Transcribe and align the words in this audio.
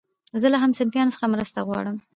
زه 0.41 0.47
له 0.53 0.57
همصنفيانو 0.63 1.13
څخه 1.15 1.31
مرسته 1.33 1.59
غواړم. 1.67 1.97